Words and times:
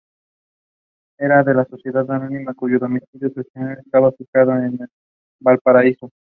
Era 1.19 1.43
una 1.43 1.63
sociedad 1.65 2.09
anónima 2.09 2.55
cuyo 2.55 2.79
domicilio 2.79 3.29
societario 3.29 3.77
estaba 3.81 4.11
fijado 4.13 4.53
en 4.55 4.79
Valparaíso. 5.39 6.09